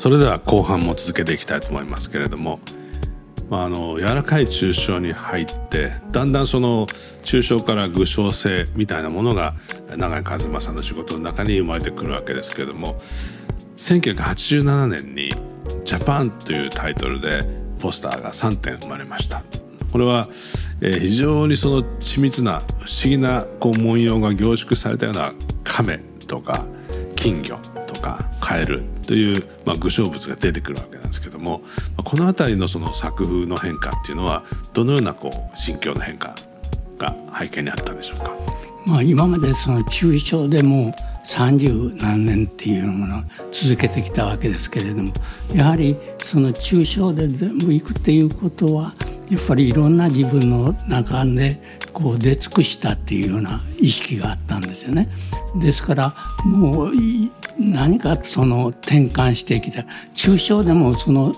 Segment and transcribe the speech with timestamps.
[0.00, 2.60] それでは後半も続けていきたいと思いますけれども、
[3.50, 6.86] まあ、あの柔らかい抽象に入ってだんだんその
[7.24, 9.56] 抽象から具象性みたいなものが
[9.96, 12.94] 永井和馬さんの仕事の中に生まれてくるわけですけれども
[13.76, 15.30] 1987年に
[15.84, 17.40] 「ジャパン」というタイトルで
[17.80, 19.42] ポスターが3点生まれました。
[19.90, 20.28] これは、
[20.80, 25.32] えー、非常にその緻密な不思議なこう文様が凝縮されたような
[25.64, 26.64] 亀とか
[27.16, 27.58] 金魚
[27.92, 31.62] とかカエルという、まあ、具象物が出てくるわけなんですけども
[32.04, 34.44] この辺りのその作風の変化っていうのは
[34.74, 36.34] どのようなこう心境の変化
[36.98, 38.30] が背景にあったんでしょうか？
[38.86, 40.94] まあ、今までその抽象でも
[41.24, 45.10] 三十何年っていうものを続けてきたわけですけれども
[45.54, 48.94] やはりその抽象で全部いくっていうことは
[49.30, 51.60] やっぱりいろんな自分の中で
[51.94, 55.08] こう出尽くしたっていうような意識があったんですよね。
[55.60, 56.92] ですからもう
[57.58, 59.82] 何かその転換してきた。
[60.14, 61.32] 抽象でもその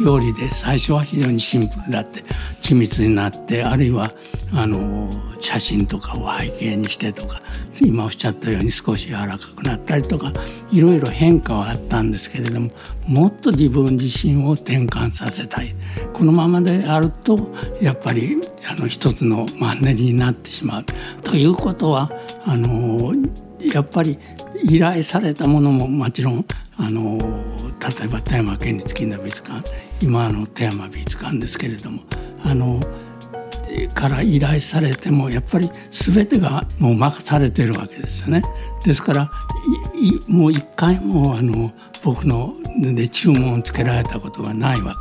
[0.00, 2.22] 料理で最初は非常にシンプルだって
[2.60, 4.10] 緻密になってあるいは
[4.54, 7.42] あの写真とかを背景にしてとか
[7.80, 10.32] 今おっしゃったように少し柔らかくなったりとか
[10.72, 12.70] いろいろ変化はあったんですけれども
[13.06, 15.74] もっと自分自身を転換させたい。
[16.12, 17.36] このままであると
[17.80, 18.36] やっぱり
[18.68, 20.84] あの一つのマンネリになってしまう。
[21.22, 22.10] ということは
[22.44, 23.12] あの
[23.72, 24.18] やっぱり
[24.64, 26.44] 依頼されたものももちろん
[26.76, 29.62] あの例えば富山県立近代美術館
[30.02, 32.02] 今の富山美術館ですけれども
[32.44, 32.80] あの
[33.94, 38.42] から依頼されてもやっぱり全てがもう任されてるわけですよね。
[38.84, 39.30] ですから
[40.28, 41.72] もう一回もあの
[42.02, 44.96] 僕ので注文をつけられたことがないわ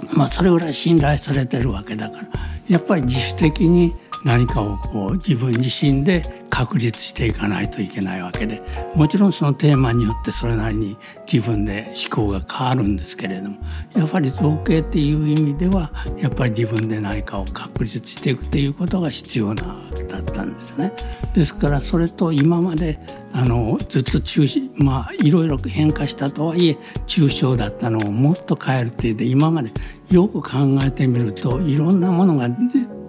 [0.00, 2.28] けで、まあ、それぐらい信頼されてるわけだから
[2.68, 8.62] やっぱり自主的に何かをこう自分自身で確立していかないといけないわけで
[8.94, 10.98] もちろんそのテーマによってそれなりに
[11.30, 13.56] 自分で思考が変わるんですけれども
[13.96, 19.64] やっぱり造形っていう意味ではやっぱり自分で何かを確立していくっていうことが必要な
[20.10, 20.92] だったんですね。
[21.34, 22.98] ですからそれと今まで
[23.32, 24.46] あのずっと中
[24.76, 29.70] まあいろいろ変化したとはいえ抽象だったのをもっと変えるっていうで今まで
[30.10, 32.50] よく考えてみるといろんなものが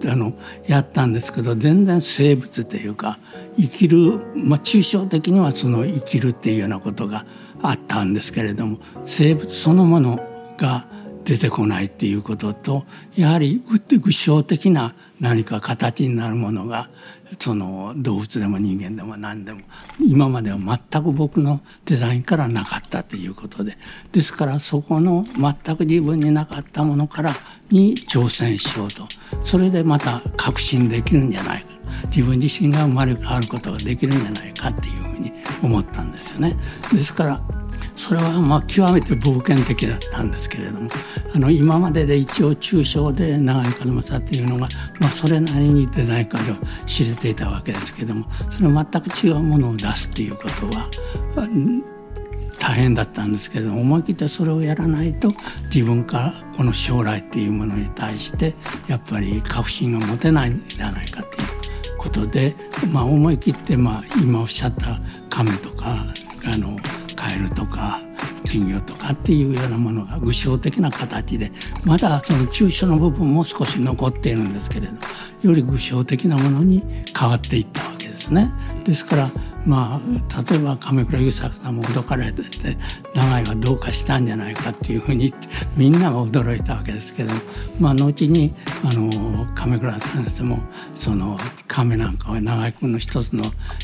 [0.08, 0.34] あの
[0.66, 3.18] やったんですけど全然生物というか
[3.56, 3.98] 生きる、
[4.34, 7.24] まあ、抽象的にはその生きるっていうようなことが
[7.62, 10.18] あったんですけれども生物そのもの
[10.56, 10.86] が
[11.24, 12.84] 出てこないっていうことと
[13.16, 13.62] やはり
[14.00, 16.90] 具象的な何か形になるものが
[17.38, 19.62] その動物でも人間でも何でも
[19.98, 23.76] 今までは全く僕のデザインからなかったということで
[24.12, 27.32] ですからそこの全く自分になかったものから
[27.70, 29.08] に挑戦しようと
[29.42, 31.68] それでまた確信できるんじゃないか
[32.06, 35.32] 自分自身が生まれ変わることができるんじゃないかっていうふうに
[35.62, 36.56] 思ったんですよね。
[36.92, 37.63] ですから
[37.96, 40.90] それはまあ極めて冒険的だったんですけれども
[41.34, 44.68] あの今までで一応抽象で長井和正っていうのが、
[45.00, 46.54] まあ、それなりにデザイン界を
[46.86, 50.88] 知れていたわけですけどもそれ全く違うものを出すっていうことは
[52.58, 55.28] 大変だったんですけれども思い切ってそれをやらないと
[55.72, 58.54] 自分からこの将来っていうものに対して
[58.88, 61.44] やっぱり確信が持てないんじゃないかってい
[61.94, 62.54] うことで、
[62.92, 66.06] まあ、思い切ってまあ今おっしゃった亀とか
[66.46, 66.76] あの
[67.24, 68.02] カエルとか
[68.44, 71.50] 金魚とかっていうようなものが具象的な形で
[71.84, 74.92] まだその抽象の部分も少し残っているんですけれど
[75.48, 76.82] より具象的なものに
[77.18, 78.50] 変わっていったわけですね。
[78.84, 79.30] ですから
[79.66, 82.76] まあ例えば亀倉優作さんも驚かれてて
[83.14, 85.32] 長井はどうかしたんじゃないかっていうふうに
[85.76, 87.32] みんなが驚いたわけですけど
[87.80, 90.58] まあ後にあの亀倉さんでも
[90.94, 91.38] その
[91.74, 93.42] 亀なんかは長井君の一つの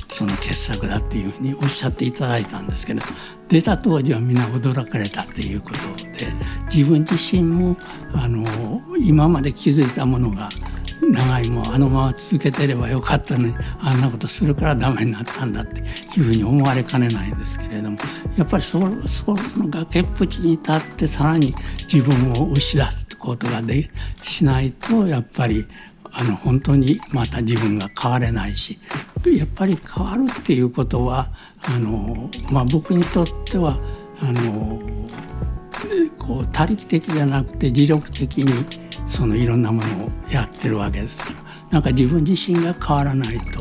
[0.09, 3.03] その傑作だっていうふうにおっしゃっていただいたんですけど
[3.49, 5.77] 出た当時はみんな驚かれたっていうこと
[6.17, 6.33] で
[6.73, 7.77] 自分自身も
[8.15, 8.45] あの
[9.01, 10.49] 今まで気づいたものが
[11.01, 15.85] 長いもあのまま続けてればよかったのにあんなことするからダメになったんだってい
[16.21, 17.99] うふうに思われかねないんですけれども
[18.37, 18.79] やっぱりそ
[19.09, 21.55] その崖っぷちに立ってさらに
[21.93, 23.91] 自分を押し出すことがで
[24.23, 25.67] しないとやっぱり
[26.13, 28.79] あの本当にまた自分が変われないし
[29.25, 31.31] やっぱり変わるっていうことは
[31.63, 33.79] あの、まあ、僕にとっては
[34.21, 34.81] あの
[36.19, 38.53] こう他力的じゃなくて自力的に
[39.07, 41.50] そのいろんなものをやってるわけですから。
[41.71, 43.61] なんか自分自身が変わらないと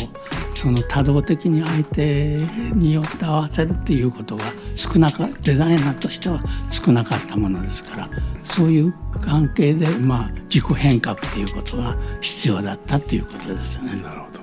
[0.56, 2.38] その多動的に相手
[2.74, 4.44] によって合わせるっていうことが
[4.76, 8.10] 少なかデザイナーとしては少なかったものですから
[8.44, 14.02] そういう関係でまあ自己変革っていうことが必要だったっていうことですよね。
[14.02, 14.40] なるほど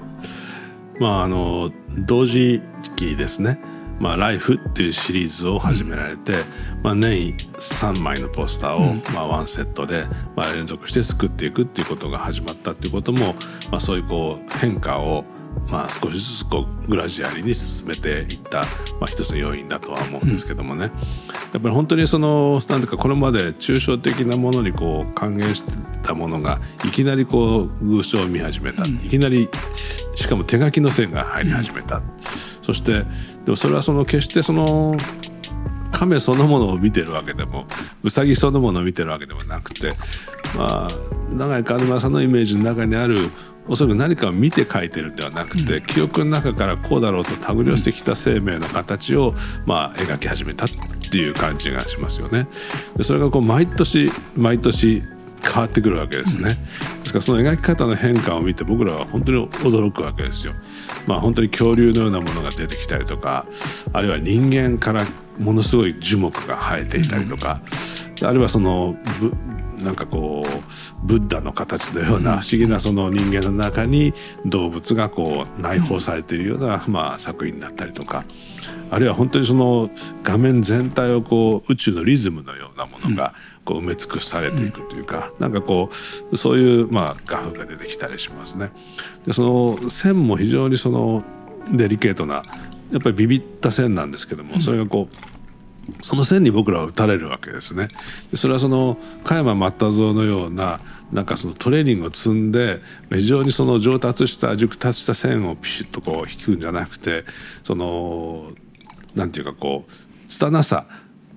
[1.00, 2.62] まああの同時
[2.96, 3.60] 期ですね
[3.98, 6.32] まあ、ライフっていうシリーズを始められて、
[6.82, 13.34] まあ、年3枚のポスターを、まあ、ワンセットで、まあ、連続して作っていくっていうことが始まったっていうことも、
[13.70, 15.24] まあ、そういうこう変化を
[15.68, 18.64] まあ、少しずつこうグラジュアリーに進めていった、ま
[19.02, 25.72] あ、一つの要因だとは思うんですけどもね、やっぱり本当にそのなんていうかこれまで抽象的なものにこう還元して
[26.02, 29.48] たものがいきなりこう偶象を見始めた、いきなり
[30.14, 32.02] しかも手書きの線が入り始めた、
[32.62, 33.04] そして
[33.46, 34.96] でもそれはその決してその
[35.92, 37.64] 亀そのものを見てるわけでも
[38.02, 39.92] うさぎそのものを見てるわけでもなくて
[40.58, 40.88] まあ
[41.30, 43.16] 永井和馬さんのイメージの中にある
[43.68, 49.34] おそらく何かを見て書いてるんではなくて、うん、記憶の中からこうだろうと手繰り寄せてきた生命の形を、
[49.64, 50.68] まあ、描き始めたっ
[51.10, 52.46] ていう感じがしますよね。
[52.96, 55.02] でそれがこう毎年毎年
[55.42, 56.50] 変わってくるわけですね。
[56.50, 56.54] で
[57.06, 60.52] すからその描き方の変化を見て僕らは本当に驚くわけですよ。
[61.06, 63.46] まあ本当に恐竜のようなものが出てきたりとか
[63.92, 65.04] あるいは人間から
[65.38, 67.60] ものすごい樹木が生えていたりとか、
[68.22, 68.96] あるいはその
[69.86, 78.24] なんかこうブッダの形のような不思議なその人間の中に動物がこう内包されているような、まあ、作品だったりとか。
[78.88, 79.90] あるいは本当にその
[80.22, 83.34] 画面全体をこう宇宙のリズムのようなものが
[83.64, 85.90] こう埋め尽くされていくというか、なんかこ
[86.30, 88.70] うそういうまあ画風が出てきたりしますね。
[89.26, 89.42] でそ
[89.82, 91.24] の線も非常にその
[91.72, 92.42] デリケートな
[92.92, 95.35] やっぱりビビった線なんですけどもそれがこう
[96.02, 97.88] その線に僕らは打たれるわけですね。
[98.34, 100.80] それはその加山又蔵のような
[101.12, 102.80] なんかそのトレーニングを積んで
[103.10, 107.24] 非常にその上達した熟達した線をピシッとこう引くんじゃなくて
[107.64, 108.50] その
[109.14, 110.86] なんていうかこう拙さ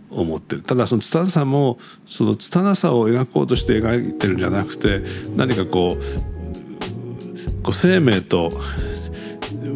[0.09, 5.03] を持ってるただその拙さもその拙さを描こうとして描いてるんじゃなくて
[5.35, 8.51] 何かこうこう生命と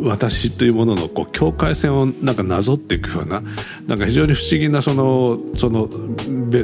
[0.04, 3.42] 私というもののこう境界線をなんかなぞっていくような
[3.88, 5.90] なんか非常に不思議なそのその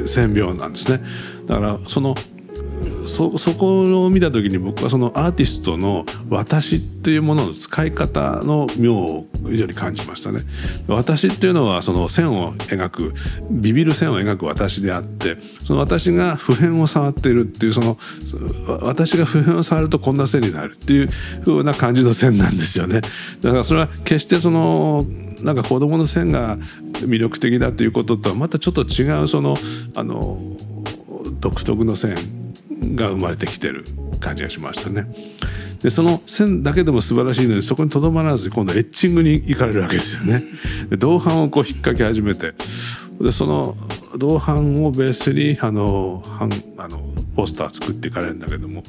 [0.06, 1.02] 線描なんですね。
[1.46, 2.14] だからその
[3.06, 10.40] そそこを見た時に僕はそのアーティストの私っていうものの使い方の妙を非常に感じましたね。
[10.86, 13.14] 私っていうのはその線を描く
[13.50, 17.98] ビビる線を描く私であってその私が普遍を触っているっていうその
[18.82, 21.08] 私が普遍を触るとこんな線になるっていう
[21.44, 23.00] 風な感じの線なんですよね。
[23.40, 25.04] だからそれは決してその
[25.42, 26.58] なんか子供の線が
[26.92, 29.56] 魅力的だということとはまたちょっと違うその
[29.96, 30.38] あの
[31.40, 32.39] 独特の線
[32.80, 33.84] が生まれてきてる
[34.20, 35.06] 感じがしましたね。
[35.82, 40.44] でその線だけでも素晴らしいのにそこにとどまらず今度エッチングに行かれるわけですよね。
[40.90, 42.52] で銅版をこう引っ掛け始めて
[43.20, 43.76] でその
[44.16, 46.22] 銅版をベースにあの
[46.76, 47.00] あの
[47.36, 48.82] ポスター作っていかれるんだけども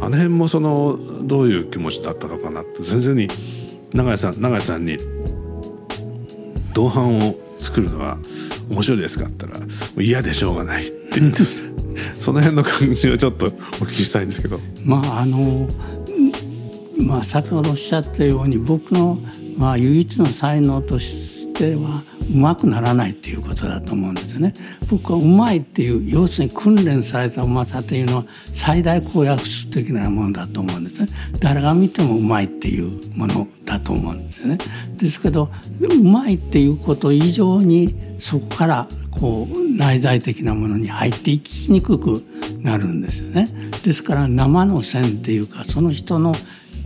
[0.00, 3.28] あの辺もそのどういう気持ちだったのかなって全然に
[3.94, 4.98] 永井さん永井さんに
[6.74, 8.18] 銅版を作るのは
[8.68, 9.66] 面白いですかって言ったら
[10.02, 12.20] 嫌でしょうがないって言ってました。
[12.20, 14.60] その辺の感じをちょっとお聞きしたいんですけど。
[14.84, 15.68] まああの
[16.98, 19.18] まあ、先ほどおっしゃったように僕の、
[19.58, 21.25] まあ、唯一の才能とし
[21.56, 24.52] てはうまくならないっていうことだと思うんですね。
[24.88, 31.08] 僕はうまいっていう要するに訓練されたうまさというのは最大公約数的なものだと思うんですね。
[31.40, 34.58] 誰が見てもうまいっていうものだと思うんですね。
[34.96, 42.24] ですけどうまいっていうこと以上にそこからこう内在的なものに入っていきにくく
[42.60, 43.48] なるんですよね。
[43.82, 46.34] ですから生の線っていうかその人の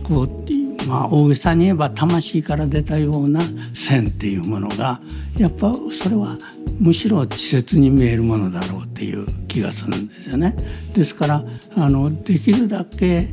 [0.03, 3.41] こうまあ大げさに言えば魂から出たような
[3.73, 4.99] 線っていうものが
[5.37, 6.37] やっぱそれは
[6.79, 10.55] むしろ稚拙に見えるものだろうっていう気がするんですよね。
[10.93, 11.43] ですから
[11.75, 13.29] あのできるだけ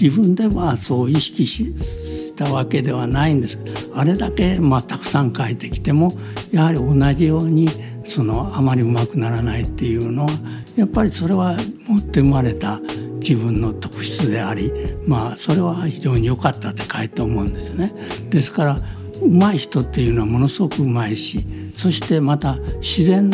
[0.00, 3.58] 自分ではそう意識したわけではないんです
[3.94, 6.12] あれだけ、まあ、たくさん書いてきても
[6.50, 7.68] やはり同じように
[8.04, 10.30] そのあまりうまくならないっていうのは
[10.76, 12.80] やっぱりそれは持って生まれた
[13.22, 14.72] 自分の特質であり
[15.06, 17.92] まあそれは非常に良かったって書いて思うんですね。
[18.28, 18.78] ですから
[19.22, 23.30] 上手い人っていうのはものすごくうまいしそしてまた自然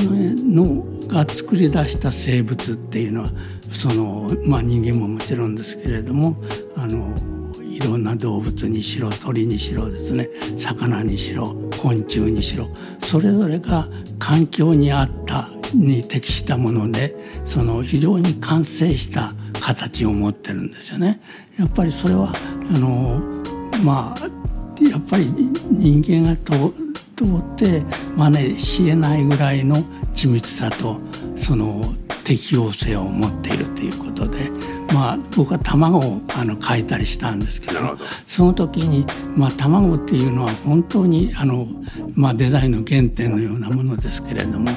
[0.52, 3.30] のが作り出した生物っていうのは
[3.70, 6.36] その、まあ、人間ももちろんですけれども
[6.76, 7.14] あの
[7.62, 12.68] いろんな動物にしろ鳥にしろですね魚にしろ昆虫にしろ
[13.00, 17.14] それぞれが環境に合ったに適したもので
[17.44, 21.20] その非常に完成した形を持ってるんですよね。
[21.58, 22.32] やっぱりそれは
[22.74, 23.20] あの
[23.84, 25.26] まあやっぱり
[25.70, 26.72] 人間がと
[27.16, 27.82] 通って
[28.16, 29.76] 真似しえないぐらいの
[30.14, 31.00] 緻密さと
[31.36, 31.82] その
[32.24, 34.50] 適応性を持っているということで、
[34.98, 37.78] まあ、僕は卵をあの描いたりしたんですけど
[38.26, 41.68] その時に、まあ、卵っていうのは本当にあの、
[42.14, 44.68] まあ、デザインの原点のようなものですけれども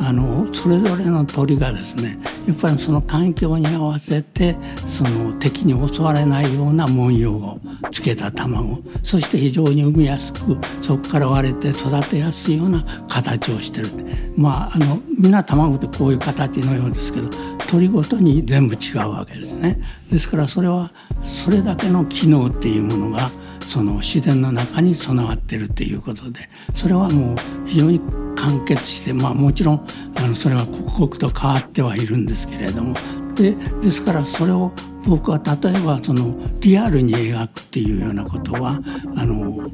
[0.00, 2.18] あのそれぞれの鳥がですね
[2.48, 7.60] やっぱりその環境に合わせてその敵に襲われないような文様を
[7.92, 13.88] つけた卵そして非常に産みやすくそこから割れて育てやすいような形をしてる
[14.36, 17.28] まああのみんな卵ってこういう形のようですけど
[17.68, 19.67] 鳥ごとに全部違うわけですね。
[20.10, 28.00] ですからそれはそれだけの機能っていうものがその自然の中に備わってるっていうことでそれはもう非常に
[28.36, 32.94] 完結してまあもちろんあのそれは刻々と変わってはいるんですけれども。
[33.34, 34.72] でですからそれを
[35.06, 38.80] 僕は例えばそのリアルに描くっていうようなことは
[39.16, 39.70] あの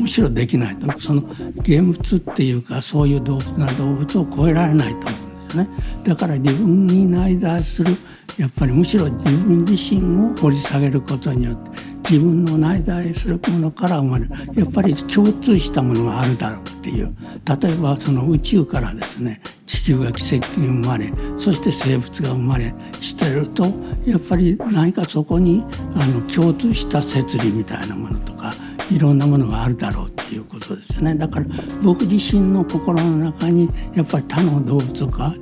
[0.00, 1.00] むしろできないと。
[1.00, 1.22] その
[1.56, 5.33] 現物っていうかそういう動物な動物を超えられないと思う。
[5.54, 5.68] ですね。
[6.02, 7.96] だから自分に内在する。
[8.38, 11.70] やっぱりむしろ自分自身を掘り下げることによって
[12.10, 14.30] 自分の内在するものから生まれる。
[14.54, 17.14] やっぱり共通したものがあるだろうっていう。
[17.62, 23.64] 例えばその宇宙からですね地球が奇跡的に生まれそして生物が生まれしてると
[24.06, 28.52] やっぱり何かそこにあの共通した摂理みたいなものとか
[28.90, 31.14] いろんなものがあるだろうっていうことですよね。
[31.14, 31.46] だから
[31.82, 35.34] 僕自身の心の中にやっぱり他の動物とか、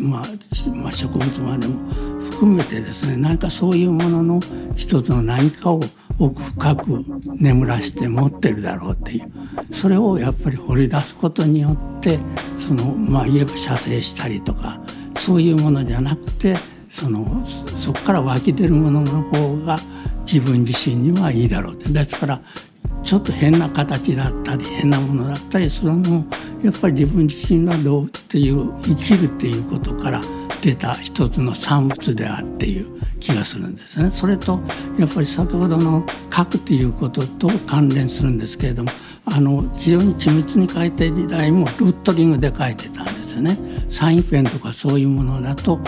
[0.00, 0.22] まあ、
[0.74, 1.74] まあ、植物までも
[2.30, 4.40] 含めてですね何かそういうものの
[4.76, 5.80] 一つの何かを
[6.18, 7.04] 奥深く
[7.36, 9.30] 眠らして持ってるだろうっていう
[9.72, 12.18] それをやっぱり掘り出すことによって
[12.58, 14.80] そのまあ言えば射精したりとか
[15.16, 16.56] そういうものじゃなくて
[16.88, 19.78] そのそこから湧き出るものの方が
[20.30, 21.90] 自分自身にはいいだろうって。
[21.90, 22.40] ですから
[23.04, 26.26] ちょっと変な形だったり変なものだったりするのも
[26.62, 30.20] やっぱり自分自身がどうっていう生きるっていうことから
[30.60, 34.10] 出た一つの産物であっていう気がするんですね。
[34.10, 34.60] それと
[34.98, 38.90] やっぱり先ほどの書くっていうことと関連するんですけれども
[39.24, 43.56] あの非常に緻密に書いてる時代もルットリングで書いてたんですよね。
[43.88, 45.80] サインペンとかそういうものだと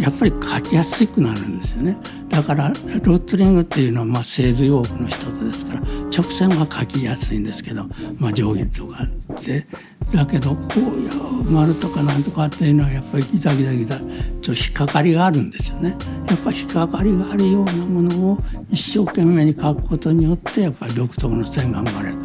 [0.00, 1.96] やっぱり書きやすくなるんですよね。
[2.28, 5.80] だからルートリングっていうのはまあ製図用具の一つですから
[6.14, 7.84] 直線は書きやすいんですけど、
[8.18, 9.06] まあ、定規とか
[9.44, 9.66] で
[10.14, 11.12] だけどこうや
[11.50, 14.08] 丸とかなんとかっていうのはやっぱりギザギザギザちょっ
[14.42, 15.96] と引っかかりがあるんですよね。
[16.28, 18.38] やっぱり引っかかりがあるようなものを
[18.70, 22.16] 一生懸命に書くことによってやっぱり独特の線が生まれる。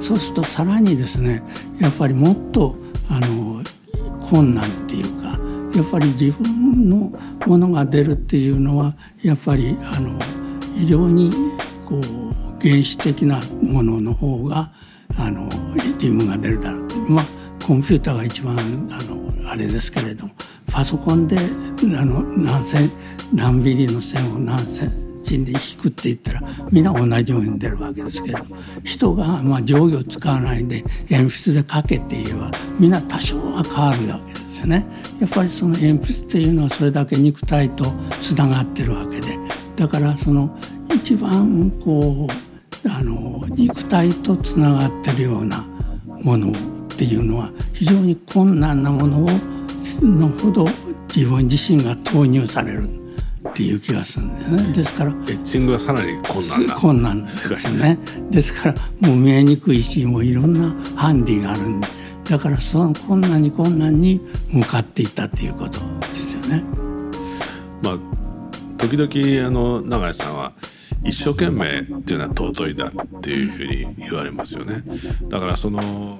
[0.00, 1.42] そうするとさらにですね
[1.80, 2.76] やっぱりもっと
[3.08, 3.62] あの
[4.20, 5.23] 困難っていうか
[5.76, 7.12] やっぱり自分の
[7.46, 10.18] ものが出るっていうのはやっぱりあの
[10.76, 11.30] 非常に
[11.86, 14.70] こう原始的なものの方が
[15.16, 15.48] あの
[16.00, 17.24] 自分が出るだろうとまあ
[17.66, 18.56] コンピューターが一番
[18.90, 20.32] あのあれですけれども
[20.70, 22.90] パソコンであの何千
[23.32, 28.38] 何ビリの線を何千賃で引くって言ったら皆同じように出るわけですけど
[28.84, 34.86] 人がまあ定規を使わないで鉛筆で書けって言えば皆多少は変わるわけですよね。
[35.20, 37.84] やっぱりその鉛筆っていうのはそれだけ肉体と
[38.20, 39.38] つながってるわけで
[39.76, 40.56] だからその
[40.94, 45.64] 一番こうあの肉体とつながってるような
[46.22, 46.52] ものっ
[46.96, 49.28] ていうのは非常に困難なものを
[50.02, 50.64] のほど
[51.14, 53.03] 自分自身が投入される。
[53.54, 58.74] っていう気がするんだよねですからエッチングはさらに困難な困難ですよねですから
[59.08, 61.86] もう見えにくいしもういろんなハンディがあるんで
[62.28, 64.20] だからその困難に困難に
[64.50, 66.64] 向かっていったっていうことですよね。
[67.82, 67.98] まあ
[68.78, 70.52] 時々あの永井さんは
[71.04, 74.82] 一生懸命っていうのは尊いだっていうふうに言われますよね。
[75.28, 76.18] だからその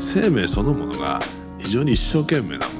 [0.00, 1.20] 生命そのものが
[1.58, 2.77] 非常に一生懸命なも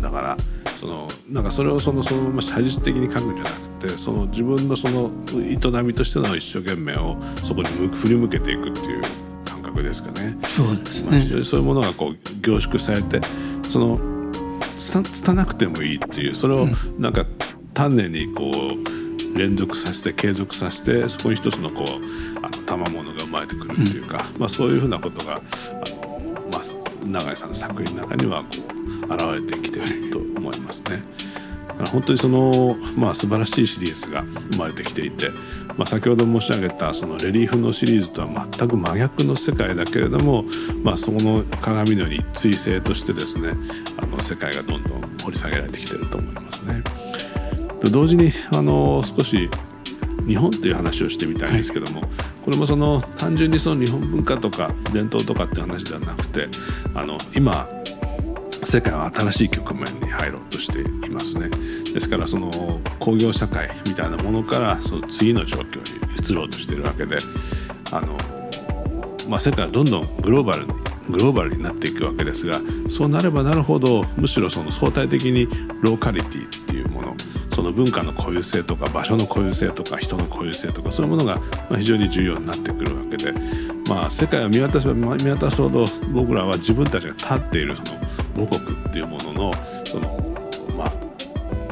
[0.00, 0.36] だから
[0.80, 9.02] そのなんかそれをそのそのまま写実的に書くんじゃなくてその自分のその営みとしての一生懸命をそこに振り向けていくっていう
[9.44, 10.36] 感覚ですかね。
[10.42, 13.20] そうですね、まあ、非常にそういうものがこう凝縮されて
[13.70, 13.98] その
[15.02, 16.66] つたなくてもいいっていうそれを
[16.98, 17.24] なんか
[17.72, 21.86] 丹念にこう連続させて継続させてそこに一つのこう
[22.44, 25.40] あの賜物が生まれてくるっていうか、うん、まあ、そういうふうなことがあ
[25.90, 26.62] の、まあ、
[27.06, 31.02] 永井さんの作品の中にはこう現れてきてると思いますね。
[31.90, 34.22] 本当にその、まあ、素晴らしいシリーズが
[34.52, 35.30] 生まれてきていて、
[35.76, 40.44] まあ、先ほど申し上げたそのレリーフのシリーズとは全く真逆の世界だけれども、
[40.84, 43.54] まあ、そこの鏡のように追星としてですね
[44.00, 46.82] あの世界がどんどん掘り下げられてきてると思いますね。
[47.90, 49.50] 同時にあの少し
[50.26, 52.10] 日本という話をしてみたいんですけども、はい、
[52.42, 56.48] これもその単純にその日本文化とか伝統とかっていう話ではなくて
[56.94, 57.68] あの今
[58.66, 61.50] 世界は新しい局面に入ろうとしていますね。
[61.92, 67.18] ですからその工業社会みたいなものからその次の状況に移ろうとしてるわけで
[67.92, 68.16] あの、
[69.28, 70.72] まあ、世界はどんどんグローバルに
[71.08, 75.46] グローバルになっていくわけですがそうなればなるほどむしろその相対的に
[75.82, 77.14] ローカリティっていうもの
[77.54, 81.38] その文化の固有性とか場所の固有性とか人の固有性とかそういうものが
[81.76, 83.32] 非常に重要になってくるわけで、
[83.88, 88.00] まあ、世界を見渡せば見渡すほど僕らは自分たちが立っているその
[88.34, 89.52] 母国っていうものの
[89.84, 90.18] その、
[90.76, 90.92] まあ、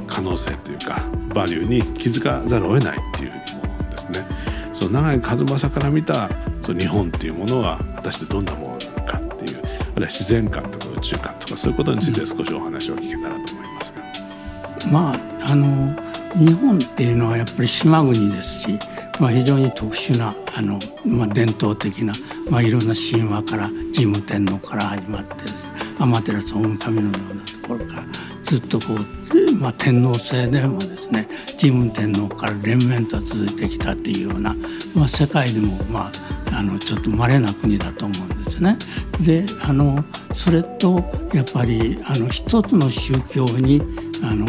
[0.07, 1.03] 可能性というか
[1.35, 4.27] バリューに気づかざるを得ないっていうふうに思うんですね。
[4.73, 6.31] その長井和正から見た
[6.63, 14.93] その日本っていうものは果たしてどんなものなのかっていうあるいは自然観とか宇宙観とかそういうことについて少しお話を聞けたらと思いますが。
[14.93, 15.95] まああの
[16.37, 18.79] 日本っていうのはやっぱり島国ですし、
[19.21, 22.15] まあ、非常に特殊なあの、まあ、伝統的な、
[22.49, 25.72] まあ、いろんな神話から神武天皇から始まってですね
[26.07, 28.07] 天照大神のようなところから
[28.45, 31.29] ずっとこう、まあ、天皇制でもですね
[31.61, 34.55] 神武天皇から連綿と続いてきたっていうような、
[34.95, 36.11] まあ、世界でも、ま
[36.53, 38.77] あ、あのちょっと稀な国だと思うんですね。
[39.21, 40.05] であの
[40.35, 43.81] それとやっぱりあの一つの宗教に
[44.23, 44.47] あの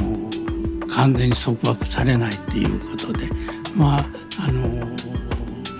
[0.89, 3.29] 完全に束縛されないっていうことで
[3.75, 4.05] まあ
[4.39, 4.85] あの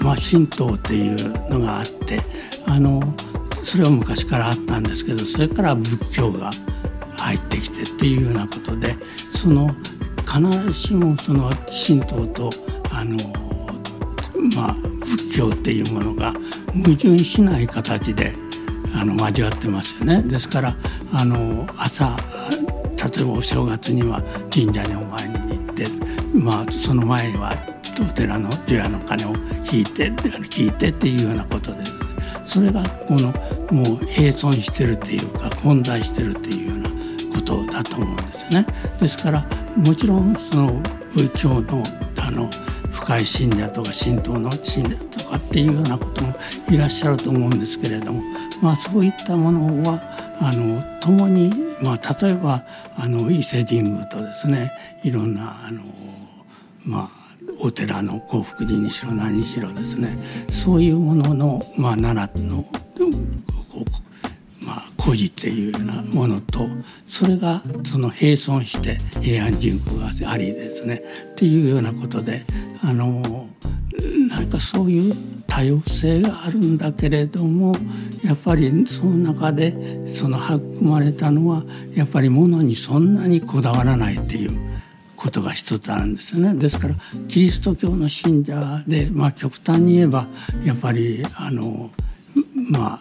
[0.01, 2.22] まあ神道っていうのがあって
[2.65, 3.01] あの
[3.63, 6.51] それは昔からあったんですけどそれから仏教が
[7.17, 8.96] 入ってきてっていうようなことで
[9.32, 9.70] その
[10.25, 11.51] 必ずしもその
[11.88, 12.50] 神道と
[12.91, 13.17] あの
[14.55, 14.74] まあ
[15.05, 16.34] 仏教っていうものが
[16.74, 18.34] 矛盾しない形で
[18.96, 20.22] あの交わってますよね。
[20.24, 20.75] ですから
[21.12, 22.17] あの朝
[22.51, 24.22] 例えばお正月には
[24.53, 25.88] 神社にお参りに行って
[26.34, 27.55] まあその前は
[28.01, 29.34] お寺の除夜の鐘を
[29.72, 32.03] 引いて聞いてっていうようなことで
[32.46, 33.32] それがこの
[33.72, 36.90] もう並存してるっていうか混在してるっていうような
[37.36, 38.66] ことだと思うんですよね。
[39.00, 39.46] ですから
[39.76, 40.82] もちろんその
[41.14, 41.84] 仏教の
[42.18, 42.50] あの
[42.92, 46.34] 深い信者とか神道の信者とかっていうようなことも
[46.70, 48.22] いらっしゃると思うんですけれども、
[48.62, 50.02] まあ、そういったものは
[50.39, 52.63] あの共に、まあ、例えば
[52.96, 54.72] あの伊勢神宮とですね
[55.04, 55.82] いろんなあの、
[56.86, 57.23] まあ、
[57.63, 60.17] お寺の幸福寺にしろ何にしろですね
[60.49, 62.65] そういうものの、まあ、奈良の
[64.65, 66.67] まあ、故事っていうようなものと
[67.06, 72.45] それがその並存して平安神宮がありですねっていうようなことで
[72.82, 73.21] あの
[74.30, 75.13] なんかそういう
[75.47, 77.76] 多様性があるんだけれども
[78.23, 84.73] やっぱりその中でその育まれたのはやっぱりものにそんなにこだわらないっていう。
[85.24, 86.54] ことが一つあるんですよね。
[86.54, 86.96] ですから
[87.30, 90.28] キリスト教の信者で、まあ、極端に言えば
[90.66, 91.92] やっぱりあの
[92.70, 93.00] まあ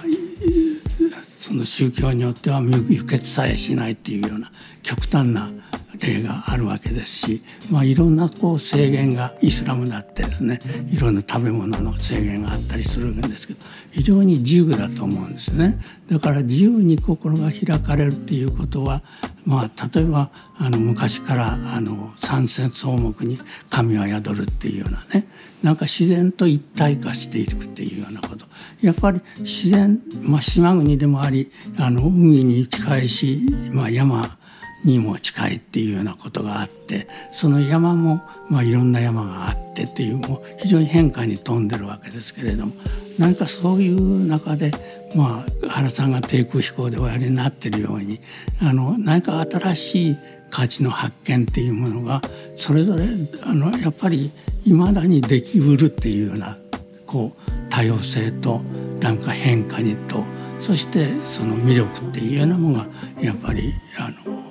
[1.40, 4.52] その宗教によっては輸血さえしないっていうような
[4.84, 5.50] 極端な
[5.98, 13.60] 例があるわけですし、まあ、いろんなこう制限がイスラムだってですねいろんな食べ物の制限があったりするんですけど
[13.92, 15.78] 非常に自由だと思うんですね。
[16.10, 19.02] だから自由に心が開かれるっていうことは、
[19.44, 23.38] まあ、例えばあの昔からあの三戦草木に
[23.70, 25.26] 神は宿るっていうようなね
[25.62, 28.46] なんか自然と一体化していくっていうようなこと。
[28.80, 34.38] やっぱり自然、まあ、島国でもありあの海に近いし、まあ、山
[34.84, 42.72] にも近いっていうようなことがあってその山も、まあ、いろんな山があってっていうもう非常に変化に富んでるわけですけれども
[43.18, 44.72] 何かそういう中で、
[45.16, 48.20] まあ、原さんが低空飛行でおやりになってるように
[48.60, 50.16] あの何か新しい
[50.50, 52.20] 価値の発見っていうものが
[52.56, 53.04] それぞれ
[53.42, 54.30] あのやっぱり
[54.64, 56.58] いまだにできうるっていうような
[57.06, 58.60] こう多様性と
[59.00, 60.24] なんか変化にと
[60.58, 62.86] そしてその魅力っていうようなものが
[63.20, 64.41] やっぱりあの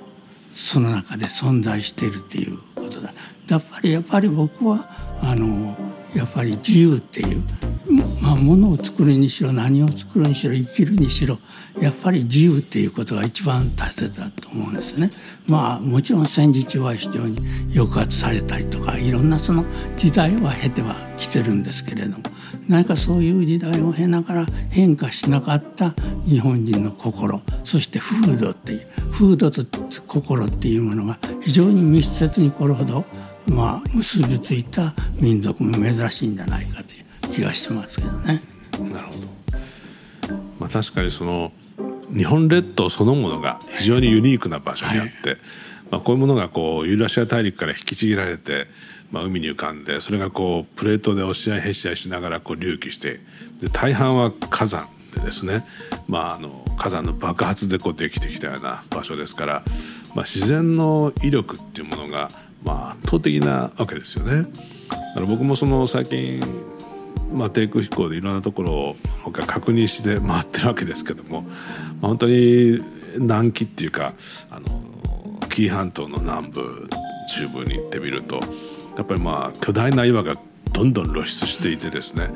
[0.52, 3.12] その中で存在しているっていうことだ
[3.48, 4.88] やっぱりやっぱり僕は
[5.20, 5.76] あの
[6.14, 7.42] やっぱり自由っていう、
[8.22, 11.38] まあ、ものを作るにしろ何を作るにしろ生きるにしろ
[11.80, 15.10] やっぱり自由っていうことが一番大切だと思うんですね。
[15.46, 17.38] まあもちろん戦時中は非常に
[17.74, 19.64] 抑圧されたりとかいろんなその
[19.96, 22.24] 時代は経てはきてるんですけれども
[22.68, 25.94] 何かそういう時代を経ながら変化しなかった
[26.24, 29.64] 日本人の心そして風土っていう風土と
[30.06, 33.04] 心っていうものが非常に密接にこれほど
[33.46, 38.40] まあ結びついた民族も珍しいんじゃないかという気がしてますけどね。
[38.78, 39.32] なるほど。
[40.60, 41.52] まあ確かにその
[42.16, 45.38] 日本列島そのものが非常にユニークな場所にあって、はい、
[45.90, 48.68] まあこういうものがこうユーラシア大陸から引きちぎられて。
[49.12, 53.20] まあ、海に浮かんでそれがこうプレートで押し合いへし合いしながらこう隆起して
[53.60, 55.64] で大半は火山でですね、
[56.08, 59.62] まあ、あの火山の爆発でこうできてきたような場所ですから、
[60.14, 62.28] まあ、自然の威力っていうものが
[62.64, 64.46] まあ圧倒的なわけですよね。
[64.88, 66.40] だから僕もその最近
[67.32, 68.96] まあ、低空飛行でいろんなところを
[69.30, 71.48] 確認して回ってるわけですけども、ま
[72.02, 72.82] あ、本当に
[73.16, 74.12] 南紀っていうか
[74.50, 74.66] あの
[75.48, 76.90] 紀伊半島の南部
[77.34, 78.40] 中部に行ってみると
[79.02, 80.36] やっぱりまあ巨大な岩が
[80.72, 82.30] どんどん露出していてですね、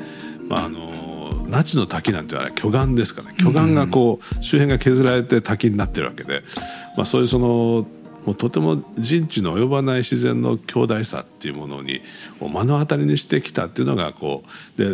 [0.49, 3.33] まあ、あの那智の滝なんてあれ巨岩ですかね。
[3.39, 6.43] 巨岩がこう、周辺が削られて滝になってるわけで、
[6.97, 7.87] まあ、そういうその
[8.25, 12.01] もうとても人知の及ばない自然の強大さっていうものに
[12.41, 14.43] 目の当たりにしてきたっていうのがこ
[14.77, 14.89] うで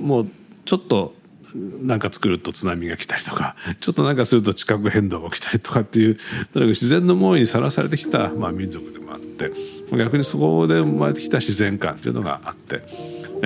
[0.00, 0.28] もう
[0.64, 1.14] ちょっと
[1.54, 9.81] なんか作ると津波が来たりとか ちょっとなんかすると地殻変動が起きたりとかっていうとにかく自然の猛威にさらされてきた、まあ、民族でもあって。
[9.96, 12.82] 逆にそこで生まれてきた自然観っていうのがあって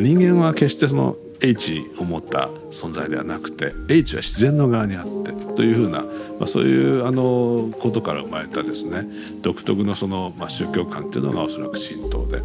[0.00, 6.08] 人間は決してその H を持った存在ではなくて H は自然の側にあってというふうな、ま
[6.42, 9.06] あ、そういうあのことから生まれたですね
[9.42, 12.42] 独特のその、まあ、宗教観っていうのがおそらく神道で。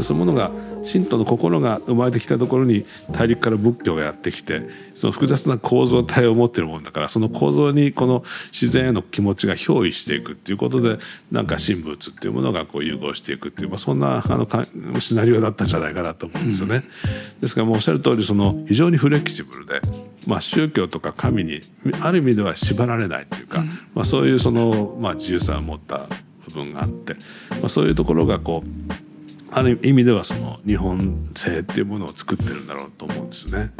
[0.00, 0.50] そのものが
[0.90, 4.62] 神道の心が生まれてきたところに大陸から仏教がやってきて
[4.94, 10.98] その複雑な構造体を持ってるもんだからその構造にこの自然への気持ちが憑依していくっていうことで
[11.32, 16.84] なんか神仏っていうものがこう融合していくっていう、まあ、そんなあのシナリオだったんじゃないかなと思うんですよね。
[17.40, 19.80] ですからもうおっしゃる通りその非常にフレキシブルで、
[20.26, 21.60] まあ、宗教とか神に
[22.00, 23.62] ある意味では縛られないというか、
[23.94, 26.06] まあ、そういうその、まあ、自由さを持った
[26.46, 27.14] 部分があって、
[27.60, 29.05] まあ、そういうところがこう
[29.56, 33.70] ある意味ではその日本製っていうものを作ってるんだろうと思うんですね。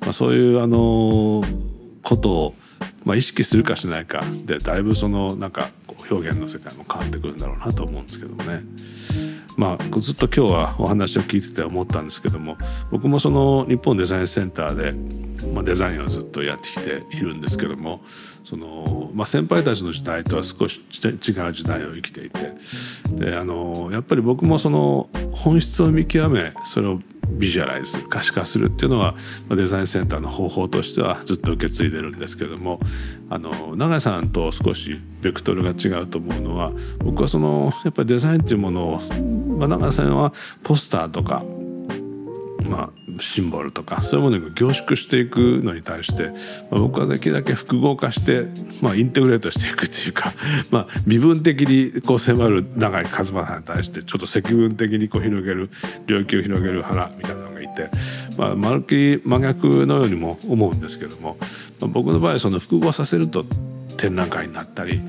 [0.00, 1.42] まあ、そういうあの
[2.04, 2.54] ことを、
[3.04, 5.70] まあ、意識するかしないかでだいぶそのなんか
[6.08, 8.62] 表現の世界も変わってくるんだろうなと思うんですけどもね。
[9.56, 12.56] まあ、ずっと今日はお話を聞いてて思ったんですけども
[12.92, 18.00] 僕もその日本デザインセンターで、まあ、デザインをずっとやってきているんですけども
[18.50, 21.18] その、まあ、先輩たちの時代とは少し違う
[21.52, 22.52] 時代を生きていて
[23.10, 29.14] であのやっぱり僕もその本質を見極めそれをビジュアライズ可視化するっていうのは
[29.50, 32.80] デザインセンターの方法としてはずっと受け継いでるんですけども
[33.28, 39.00] あの永井さんと少しベクトルが違うと思うのは僕はそのやっぱりデザインっていうものを、
[39.58, 40.32] まあ、永井さんは
[40.64, 41.44] ポスターとか
[42.64, 46.28] まあ、シンボルとかそういうものが凝縮していくのに対して、
[46.70, 48.46] まあ、僕はできるだけ複合化して、
[48.80, 50.34] まあ、インテグレートしていくっていうか、
[50.70, 55.70] まあ、微分的にこう迫る長い和馬さんに対してちょっと積分的にこう広げる
[56.06, 57.88] 領域を広げる腹みたいなのがいて、
[58.36, 61.36] まあ、まるっきり真逆のようにも思うんですけども、
[61.80, 63.44] まあ、僕の場合その複合させると
[63.96, 65.00] 展覧会になったり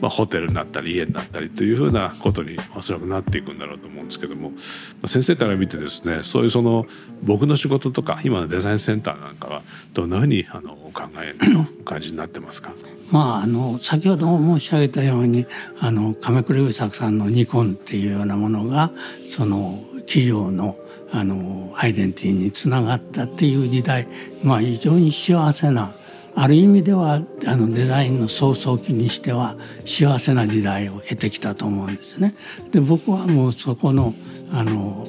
[0.00, 4.56] まあ、ホテルになったり家になったりというふうなことにおそらくなっていくんだろうと思うんですけども、ま
[5.04, 6.86] あ、先生から見てですねそういうその
[7.22, 9.62] 僕の仕事とか今のデザインセンターなんかは
[9.94, 11.34] どんなふうにあのお考え
[11.80, 12.72] お感じになってますか？
[13.10, 15.46] まあ、あの先ほど申し上げたように
[15.80, 18.90] あの亀倉優作さんのニコンっていうようなものが
[19.26, 20.76] その企業の
[21.10, 24.06] あのアイデンティティにつながったっていう時代、
[24.42, 25.94] まあ、非常に幸せな
[26.40, 32.36] ある意味ではあのデザインの早々期にしては幸せな時代を経てきたと思うんですね。
[32.70, 34.14] で僕はもうそこの
[34.52, 35.04] あの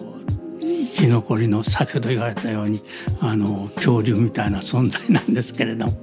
[0.60, 2.82] 生き残りの先ほど言われたように
[3.20, 5.94] あの恐竜みたいな存在なんですけれども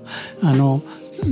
[0.42, 0.82] あの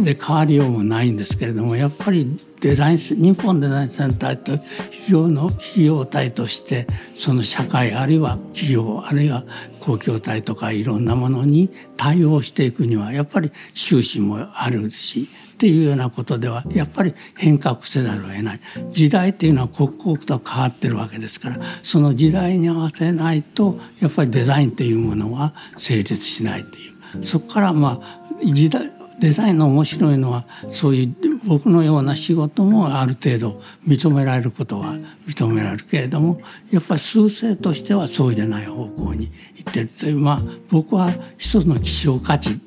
[0.03, 9.45] で変わりようもないんですけれどもやっぱりデザイン日本デザインセンターと企業の企業体としてその社会あるいは企業あるいは
[9.81, 18.61] 公共体とかいろんなものに対応していくにはやっぱり収支もあるしっていうようなことではやっぱり変革せざるを得ない。
[18.93, 27.25] 時代っていうのは刻々と変わってるわけですからその時代に合わせないとやっぱりデザインっていうものは成立しないっていう。
[27.27, 31.15] そこからまあ時代デザインの面白いのはそういう
[31.47, 42.59] 僕のような仕事もある程度認められることは認められるけれどもやっぱり数勢としてはそうじゃない方向に行ってるというまあ僕は一つの希少価値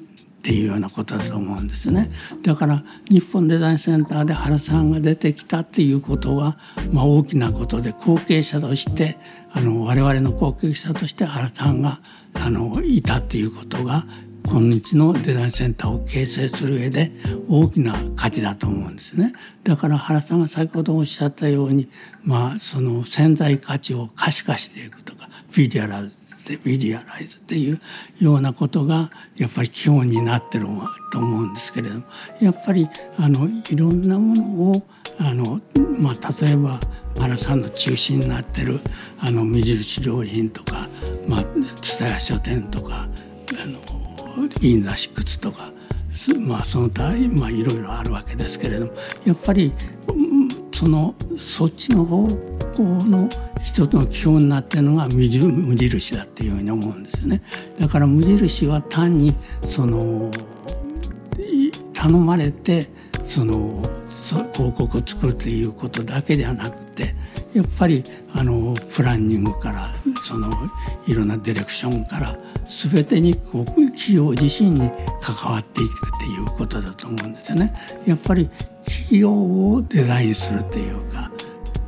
[0.47, 2.09] っていうようなことだと思うんですね。
[2.41, 6.57] だから日本デザインセンターで原さんが出てきたっていうことは、
[6.93, 9.17] まあ、大きなことで後継者として
[9.51, 11.99] あの我々の後継者として原さんが
[12.33, 14.05] あのいたっていうことが
[14.49, 17.11] 今日のデザインセンターを形成する上で
[17.49, 19.33] 大きな価値だと思うんですね。
[19.63, 21.89] だから原さんが先ほどおっしゃったように、
[22.23, 26.17] まあ、その潜在価値を可視化していくとかビディアライズ
[26.63, 27.81] ビディアライズっていう
[28.19, 30.67] ようなことがやっぱり基本になってる
[31.11, 32.03] と思うんですけれども
[32.39, 34.87] やっぱりあのいろんなものを
[35.19, 35.59] あの、
[35.99, 36.79] まあ、例えば
[37.19, 38.79] 原さんの中心になってる
[39.19, 40.87] あの無印良品とか
[41.27, 43.07] 蔦屋、書店とか
[43.61, 43.96] あの
[44.59, 45.71] 銀座市屈とか
[46.39, 48.91] まあその他、まあ、いろいろあるわけですけれども
[49.25, 49.71] やっぱり
[50.73, 53.29] そのそっちの方向の
[53.63, 55.23] 一つの基本になっているのが無
[55.75, 57.41] 印だっていうふうに思うんですよね。
[57.79, 60.29] だから無印は単にその
[61.93, 62.87] 頼まれて
[63.23, 63.81] その
[64.53, 67.13] 広告を作るということだけではなくて
[67.53, 69.85] やっぱりあのプランニングから
[70.23, 70.49] その
[71.05, 77.73] いろんなディレクションから全てにこう企業自身に関わっていくっていうことだと思うんですよね。
[78.05, 78.49] やっぱり
[78.83, 81.31] 企業をデザインするっていうか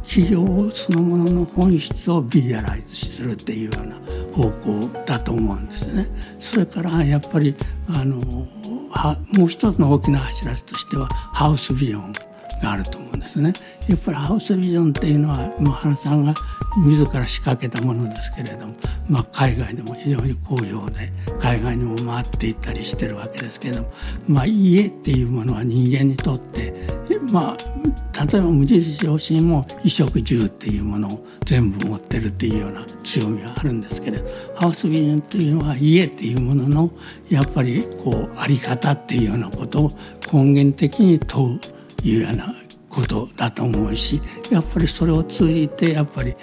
[0.05, 3.95] 企業そのものの本質をビジュアライズするっていうような
[4.33, 6.07] 方向だと思うんですね。
[6.39, 7.55] それからやっぱり
[7.93, 8.15] あの
[9.37, 12.11] もう一つの大きな柱としてはハウスビジョン
[12.61, 13.53] があると思うんですね。
[13.89, 16.33] やっぱりハウスビジョンっていうのは、まあ、原さんが
[16.77, 18.75] 自ら仕掛けたものですけれども、
[19.09, 23.91] まあ、海外でも非常に好評で海外にも回っていったりしてるわけですけれども、
[24.27, 26.71] まあ、家っていうものは人間にとって、
[27.31, 36.91] まあ、例えば無印良品も衣食住っていうものを全部持ってるっていうような強みがあるんですけれどハウスビジョンっていうのは家っていうものの
[37.27, 39.91] やっぱりこうあり方っていうようなことを
[40.31, 41.59] 根源的に問う
[42.03, 42.53] いうような
[42.89, 46.35] ことだと思うしやっぱりそれを通じてやっぱり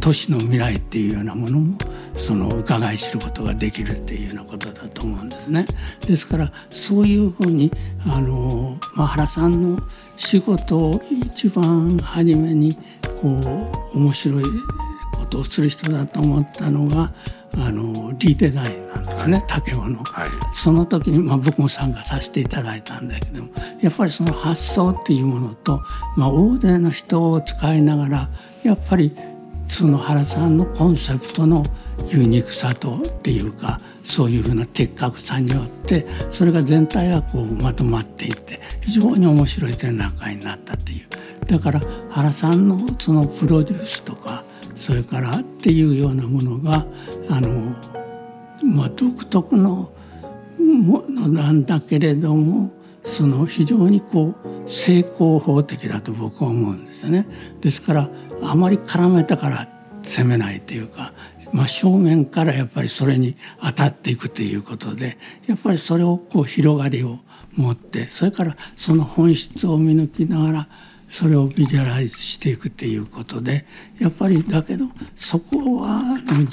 [0.00, 1.78] 都市の未来っていうようなものも
[2.14, 5.64] その伺い知ることができるっていうようなことだと思うんですね。
[6.06, 7.72] ですからそういうふうに
[8.06, 9.80] あの、まあ、原さんの
[10.18, 12.74] 仕事を一番初めに
[13.22, 13.38] こ
[13.94, 14.44] う面白い
[15.14, 17.14] ことをする人だと思ったのが
[17.58, 23.48] あのリデザインなんですね、はい、竹物、はい、その時に、まあ、僕も参加させていただいたんだけども
[23.80, 25.82] やっぱりその発想っていうものと、
[26.16, 28.28] まあ、大勢の人を使いながら
[28.62, 29.16] やっぱり
[29.66, 31.62] その原さんのコンセプトの
[32.08, 41.08] ユニークさとっていうかそういうふうな的確さによってそれが全体がこうまとまっていって非常に面白い展覧会になったっていう。
[41.46, 44.43] だから原さんのそのプロデュースとか
[44.74, 46.86] それからっていうようなものが
[47.28, 47.74] あの、
[48.62, 49.92] まあ、独特の
[50.58, 52.70] ものなんだけれども
[53.04, 57.26] その非常にこう成功法的だと僕は思うんですよね。
[57.60, 58.08] ですから
[58.42, 59.68] あまり絡めたから
[60.02, 61.12] 攻めないというか、
[61.52, 67.18] まあ、正面からやっぱりそれに当たっていくということでやっぱりそれをこう広がりを
[67.56, 70.68] 持ってそれからその本質を見抜きながら
[71.08, 73.66] それをビジュアライズしていくっていうことで
[73.98, 74.86] やっぱりだけど
[75.16, 76.00] そこは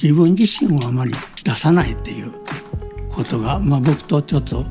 [0.02, 2.34] 自分自身をあまり出さないっていう
[3.10, 4.66] ことが、まあ、僕とちょっと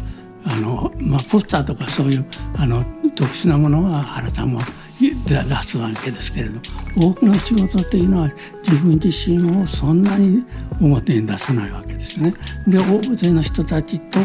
[0.44, 4.60] あの、まあ、ポスターとかそういうあの特殊なものは原さんも
[5.00, 6.60] 出すわけですけれど
[6.96, 8.30] 多くの仕事っていうのは
[8.68, 10.44] 自分自身をそんなに
[10.80, 12.34] 表に出さないわけですね。
[12.66, 14.18] で大勢の人たちと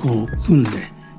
[0.00, 0.70] こう組んで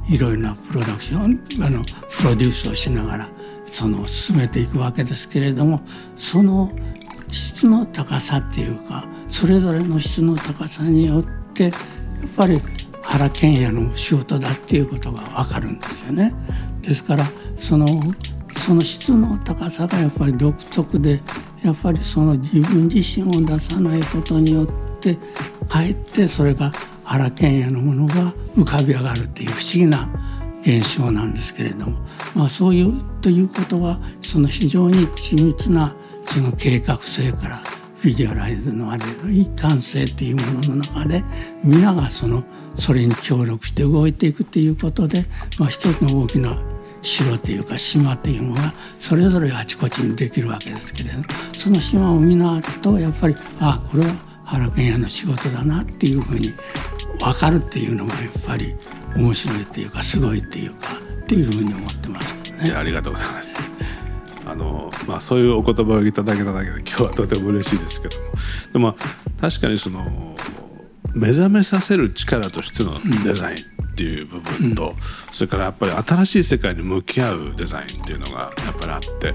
[0.09, 3.29] いろいろなプロダクションあのプロデュースをしながら
[3.75, 5.81] その進めていくわけですけれども
[6.15, 6.71] その
[7.29, 11.73] 質の高さっていうかそれぞれの質の高さによってやっ
[12.37, 12.57] ぱり
[13.01, 16.33] 原賢也の仕事だっていうことが分かるんですよね。
[16.83, 17.25] ですから
[17.57, 17.85] その
[18.55, 21.19] その質の高さがやっぱり独特で
[21.61, 24.67] やっぱりその自分自身を出さないことによっ
[25.01, 25.17] て
[25.67, 26.71] かえってそれが
[27.03, 30.09] 原賢也のものが浮かび上がるっていう不思議な
[30.65, 31.99] 現象なんですけれども、
[32.35, 37.61] まあ、そういうということはその非常に緻密なその計画性から
[38.03, 41.23] ビジュアライズのあれ一貫性っていうものの中で
[41.63, 42.43] 皆がその
[42.75, 45.25] それに協力して動いていくっていうことで、
[45.59, 46.57] まあ、一つの大きな
[47.01, 51.23] 城というか島というものがそれぞれあちこちにできるわけですけれど
[51.53, 54.11] その島を見なとやっぱりああこれは
[54.45, 56.53] 原賢也の仕事だなっていうふうに
[57.19, 58.75] 分かるっていうのがやっぱり
[59.15, 60.87] 面白いっていうかすごいっていうか
[61.23, 62.71] っていうふうに思ってますね。
[62.73, 63.59] ありがとうございます。
[64.45, 68.29] あのまあ、そういうお言葉をいただけただけで今日はとても嬉しいですけども
[68.73, 68.95] でも
[69.41, 70.05] 確かにその
[71.15, 74.95] 目覚めさせる力としてのデザインっていう部分と、うん、
[75.33, 79.33] それからやっぱり新しい世界に向き合うデザインっていうのがやっぱりあって、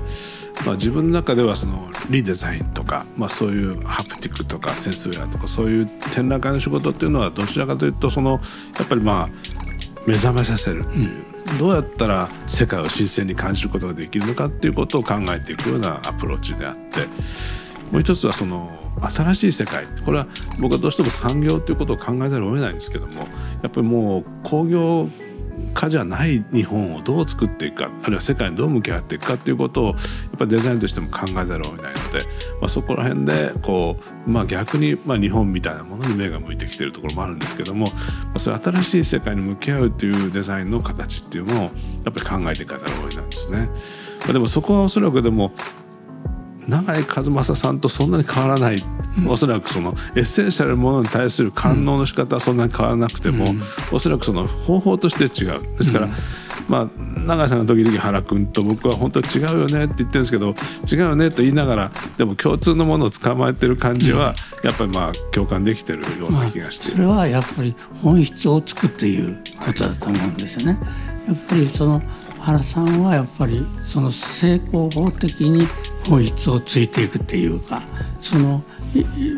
[0.67, 8.41] まあ、自分の中ではそのリデザインとか、まあ、そういうハプティックとかセンスウェアとかそういう展覧会の仕事っていうのはどちらかというとその
[8.79, 9.70] やっぱりまあ
[10.07, 10.87] 目覚めさせる。
[10.87, 17.07] っていう、うん、どうやったら世界を新鮮に感じることができるのかっていうことを考えていくようなアプローチであって。
[17.91, 18.71] もう一つはその
[19.03, 19.85] 新しい世界。
[20.05, 20.27] これは
[20.61, 23.21] 僕はどうしても産業ということを考えざるを得ないんですけども
[23.63, 25.09] やっぱりもう工業
[25.75, 29.97] 化じゃない日本をどう作っていくかあるいは世界にどう向き合っていくかっていうことをやっ
[30.39, 32.27] ぱデザインとしても考えざるを得ないので、
[32.61, 37.93] まあ、そこら辺でこう、まあ、逆にま日本みたいなものに目が向いてきてるところもあるんですけども、ま
[38.35, 41.71] あ、そういう新しい世界に向き合うというデザインの形っていうのをやっ
[42.13, 43.69] ぱり考えていかざるを得ないんですね。
[44.27, 45.53] ま、でもそこはおそらくでも
[46.69, 48.77] 永井一正さんとそんなに変わらない、
[49.29, 55.77] おそらくそのエッセンシャルなものに対する感応の仕方はそんなに変わらなくても、うん、おそらくその方法として違う。
[55.77, 56.13] ですから、うん、
[56.69, 56.89] まあ
[57.27, 60.55] 永井さんが時々原君と僕は本当に違うよねって言ってるんですけど
[60.91, 70.79] 違うよねと言いながらでも共通のものを捕まえてる感じは、やっぱりまあ共感できてるような気がして、まあ、それはやっぱり本質をつくっていうことだと思うんですよね。
[71.27, 72.03] やっぱりその
[72.41, 75.67] 原さんはやっぱりその成功法的に
[76.09, 77.83] 本質をついていくっていうか
[78.21, 78.63] その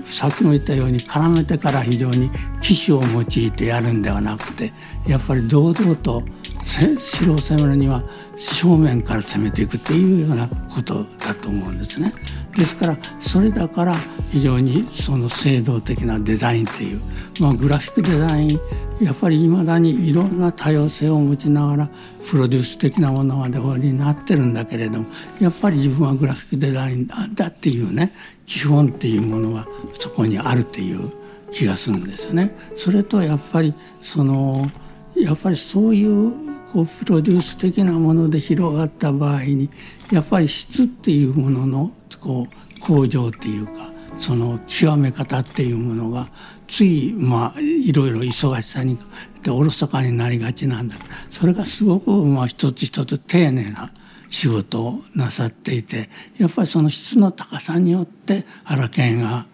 [0.06, 4.72] さっきも言ったように絡めてから非常に機種を用いてやるんではなくて
[5.06, 6.22] やっぱり堂々と
[6.64, 8.02] 城を攻めるには
[8.36, 12.12] 正面から攻めていくっていうようなことだと思うんですね。
[12.56, 13.94] ですからそれだから
[14.30, 17.00] 非常にその制度的なデザインっていう、
[17.40, 18.60] まあ、グラフィックデザイン
[19.00, 21.88] やっぱりいまだにいろんな多様性を持ちながら
[22.30, 25.06] プロデュース的なものまでになってるんだけれども
[25.40, 28.12] やっぱり自分はグラフィックデザインだっていうね
[28.52, 29.66] 基本っていうものは
[29.98, 31.10] そこにあるっていう
[31.52, 32.54] 気がするんですよね。
[32.76, 34.70] それとやっぱりその
[35.16, 36.32] やっぱりそういう
[36.70, 39.70] こうプロデュース的なもので広がった場合に
[40.12, 46.28] やっぱり質っていうもののこう向上っていうかその極め方っていうものが
[46.68, 48.98] ついまあいろいろ忙しさに
[49.42, 50.96] でおろそかになりがちなんだ
[51.30, 53.90] それがすごくまあ一つ一つ丁寧な
[54.32, 59.46] 仕事をなさっていてやっぱりその質の高さによって原研が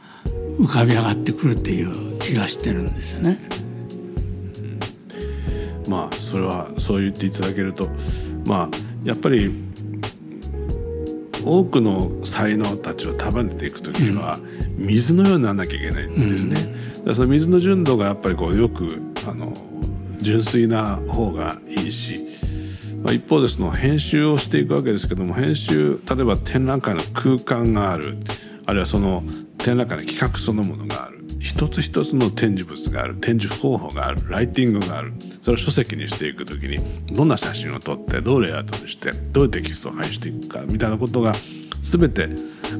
[0.60, 3.38] 浮かび上がってくるっていう気がしてるんですよね。
[5.88, 7.88] まあそれはそう言っていただけると
[8.46, 9.52] まあやっぱり
[11.44, 14.38] 多くの才能たちを束ねていく時には
[14.76, 17.02] 水のようにならなきゃいけないんですね。
[17.04, 19.52] うん、その水の純度がやっぱりこうよくあの
[20.20, 22.27] 純粋な方がいいし、
[23.02, 28.18] まあ、一方でその編集をしていくわけですけども編集例えば展覧会の空間がある。
[28.66, 29.22] あるいはその
[29.58, 31.18] 展覧会の企画そのものがある。
[31.40, 33.16] 一つ一つの展示物がある。
[33.16, 34.28] 展示方法がある。
[34.28, 35.12] ライティングがある。
[35.40, 36.78] それを書籍にしていく時に
[37.14, 41.32] どんな写真を撮ってどうレイアウトにしてどういうテキストを配していくかみたいなことが
[41.82, 42.28] 全て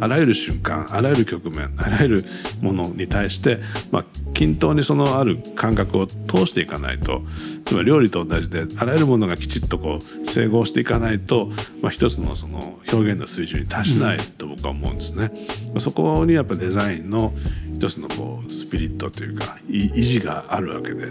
[0.01, 2.25] あらゆる瞬間あらゆる局面あらゆる
[2.61, 3.59] ものに対して、
[3.91, 7.23] まあ、均等にそのある感覚を通していかないと
[7.65, 11.51] つまり料理と同じであらゆるものがきちっとこう整合していかないと、
[11.83, 15.31] まあ、一つのその表現の水準に達しないと僕は思うんですね。
[15.75, 17.35] うん、そこにやっぱデザインの
[17.75, 21.07] 一つのこうスピリットというか意地があるわけで、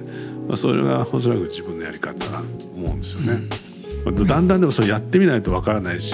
[0.47, 3.33] まあ、それがおそらく自分のやり方だと思うんですよね。
[3.33, 3.66] うん
[4.11, 6.13] だんだんでもそれやってみないとわからないし、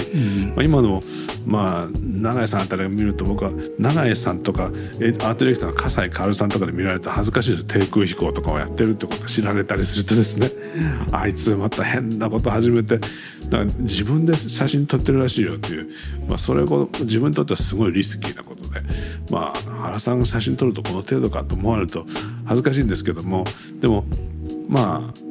[0.56, 1.02] まあ、今の
[1.46, 10.50] まあ永井さんあたりを見ると僕は永井さんとかアートディレクターの笠井薫さんとかで見られると恥ずかしいです低空飛行とかをやってるってことを知られたりするとですね
[11.12, 13.00] あいつまた変なこと始めて
[13.50, 15.90] だ自分で写真撮ってるらしいよっていう、
[16.28, 18.82] まあ、それを自分にとってはすごいリスキーなことで、
[19.30, 22.06] まあ、原さんが写真撮るとこの程度かと思われると
[22.46, 23.44] 恥ずかしいんですけども
[23.82, 24.06] でも
[24.70, 25.23] まあ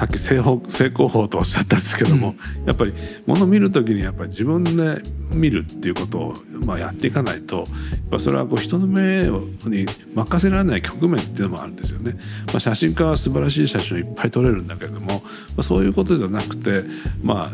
[0.00, 2.94] さっき成成功法とおっしゃったんですけども、うん、やっぱり
[3.26, 7.66] もの見る時にやっぱり自分で見るっていうことを、まあ、やっていかないとやっ
[8.10, 9.24] ぱそれはこう人の目
[9.68, 12.16] に任せられない局面っていうのもあるんですよね。
[12.48, 15.20] まあ、写真家は素晴らしい写真をいっぱい撮れるんだけれども、ま
[15.58, 16.82] あ、そういうことじゃなくて、
[17.22, 17.50] まあ、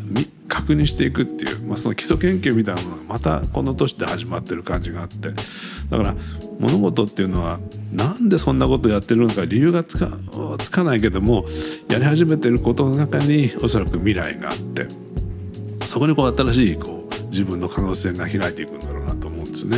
[0.48, 5.30] 確認していくっていう、まあ、その基礎研究みたいなものがまたこの年で始まってる感じがあって
[5.90, 6.14] だから
[6.58, 7.58] 物事っていうのは
[7.92, 10.16] なんでそんなことやってるのか理由がつか
[10.58, 11.46] つかないけども
[11.88, 14.86] やり始めてることの中におそらく未来があって
[15.84, 17.05] そこにこう新しいこう
[17.36, 19.76] 自分の可能性が開いていくんだろうなと思うんですね。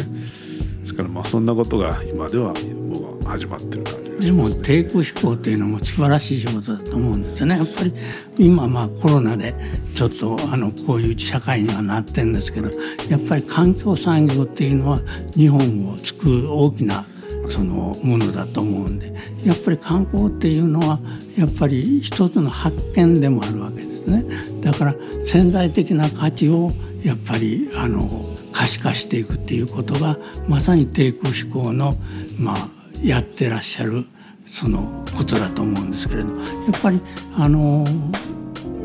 [0.80, 2.54] ですからまあそんなことが今では
[2.88, 7.56] 僕は始まってる感じでも低空飛行っていうのも素晴らしい仕事だと思うんですよね。
[7.56, 7.92] やっぱり
[8.38, 9.54] 今まあコロナで
[9.96, 12.70] ちょっとあのこういう社会にはなってるんですけど
[13.10, 15.00] やっぱり環境産業っていうのは
[15.36, 17.04] 日本を救う大きな
[17.48, 21.00] そのものだと思うんでやっぱり観光っていうのは
[21.36, 24.24] やっぱり一つの発見でもあるわけですね。
[24.62, 24.94] だから
[25.24, 26.72] 潜在的な価値を
[27.04, 30.18] やっぱりあの可視化していくっていうことが
[30.48, 31.94] まさに低空飛行の
[32.38, 32.68] まあ
[33.02, 34.06] やってらっしゃる
[34.46, 36.34] そのことだと思うんですけれどや
[36.76, 37.00] っぱり
[37.36, 37.84] あの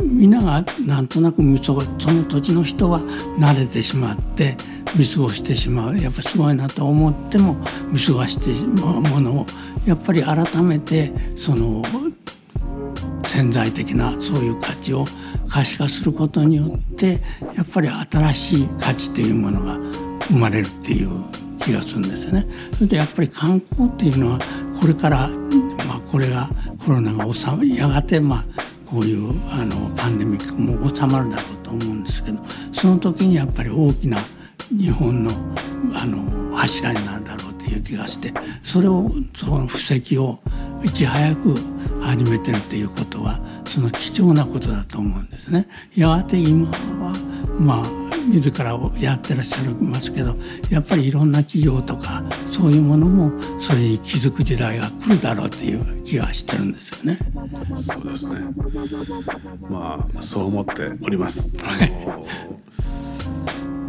[0.03, 2.99] みんながなんとなくその土地の人は
[3.39, 4.57] 慣れてしまって
[4.95, 5.97] 見過ごしてしまう。
[5.97, 7.55] やっぱすごいなと思っても
[7.91, 9.45] 見過ごしてしまうものを
[9.85, 11.81] やっぱり改めてその
[13.25, 15.05] 潜在的なそういう価値を
[15.47, 17.21] 可視化することによって
[17.55, 19.77] やっぱり新しい価値というものが
[20.27, 21.09] 生まれるっていう
[21.59, 22.45] 気がするんですよね。
[22.73, 24.39] それでやっぱり観光っていうのは
[24.79, 25.29] これから、
[25.87, 26.49] まあ、これが
[26.85, 28.45] コロナが収まやがてまあ
[28.85, 32.39] こういうあのパンデミックも収まるだろうと思うんですけど
[32.71, 34.17] その時にやっぱり大きな
[34.69, 35.31] 日本の
[35.95, 38.33] あの柱になるだろうという気がして
[38.63, 40.39] それをその布石を
[40.83, 41.55] いち早く
[42.01, 45.67] 始めてるということはその貴重なことだと思うんですね。
[45.95, 47.13] やがて今は
[47.59, 50.35] まあ自らをやってらっしゃいますけど
[50.69, 57.19] やっぱりいろんな企業とかそういうものもそれに気づく時代が来るだろうっていう気がしてるんですよね。
[57.85, 58.39] そうですね。
[59.69, 61.57] まあそう思っております。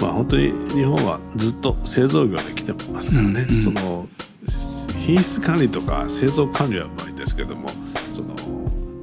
[0.01, 3.47] まあ本当に日本はずっと製造業で来てますからね。
[3.49, 4.09] うんうん、その
[5.07, 7.69] 品質管理とか製造管理はうまいですけども、
[8.15, 8.35] その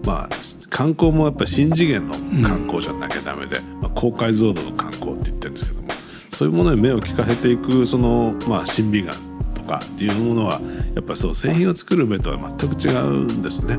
[0.04, 0.36] まあ
[0.72, 2.14] 観光もやっぱ新次元の
[2.48, 5.90] 観光じゃなきゃダメで、うん、まあ、高解像度の観光って言ってるんですけども
[6.32, 9.14] そういうものに目を利かせていくその、まあ、審美眼
[9.54, 10.60] とかっていうものは
[10.96, 13.78] やっぱりそう製品を作る目とは全く違うんですね。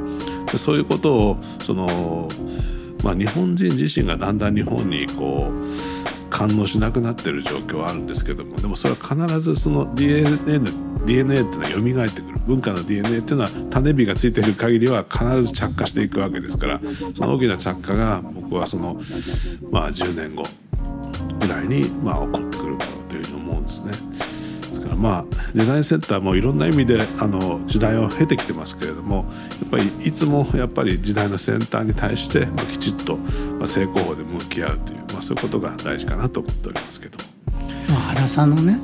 [0.51, 2.29] でそういうことをその、
[3.03, 6.02] まあ、日本人自身がだんだん日本にこう
[6.33, 10.25] 感応しなくなってる状況はあるんですけどもでもそれは必ずその DNA,
[11.05, 16.81] DNA っていうのは蘇ってくる文化の DNA っていうのは種火がついている限りは必ず着火していくわけですから
[17.15, 18.99] その大きな着火が僕はその、
[19.71, 20.45] まあ、10年後
[21.41, 23.91] ぐらいに、まあ、起こってくるだろうというふうに思うんですね。
[23.91, 25.25] ですからまあ
[25.55, 29.27] デザインセンターもいろんな意味であの時代を経てきてますけれども
[29.61, 37.17] やっぱりいつもやっぱり時代の先端に対して、きちっと、まあ、正攻法で向き合うという、あ、そういうことが大事かなと思っておりますけど。
[37.89, 38.79] まあ、原さんのね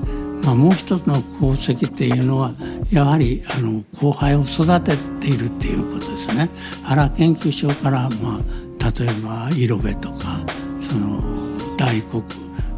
[0.45, 2.53] まあ、もう一つの功績っていうのは
[2.91, 6.49] やはりあの後輩を育てているっていうことですね。
[6.85, 10.41] 原研究所から、まあ、例えば色部とか
[10.81, 11.21] その
[11.77, 12.23] 大黒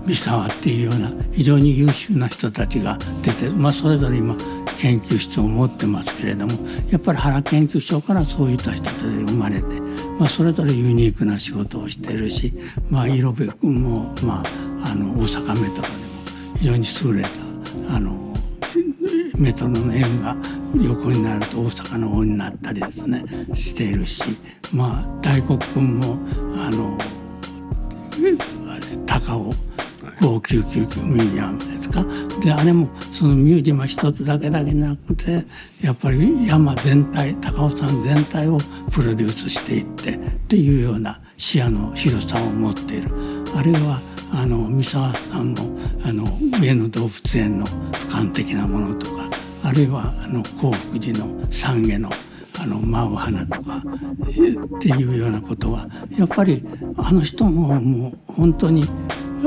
[0.07, 4.35] 三沢っていうような非常に優秀な人たちが出て、まあ、それぞれ今
[4.79, 6.53] 研究室を持ってますけれども
[6.91, 9.81] やっぱり原研究所からそういった人たちが生まれて、
[10.21, 12.53] まあ、それぞれユニークな仕事をしているし、
[12.91, 14.43] まあ、色部君も、ま
[14.85, 18.35] あ、あの大阪メトロでも非常に優れたあの
[19.39, 20.37] メトロの円が
[20.77, 24.23] 横になると大阪の方になったりですねしているし
[24.75, 26.19] まあ大黒君も
[26.55, 26.99] あの
[28.69, 29.55] あれ高尾
[30.21, 32.05] 599ミュージアムですか？
[32.43, 35.45] であれもそのミュージアム一つだけだけなくて
[35.83, 38.59] やっぱり山全体高尾山全体を
[38.93, 40.19] プロデュースしていってっ
[40.49, 43.09] ていうような視野の広さを持っている。
[43.57, 44.01] あるいは
[44.33, 45.63] あの三沢さんの
[46.05, 46.25] あの
[46.61, 49.29] 上野動物園の俯瞰的なものとか
[49.65, 52.11] あるいはあの幸福寺の懺悔の
[52.63, 56.63] あの舞う花とかっていうようなことはやっぱり
[56.97, 58.85] あの人ももう本当に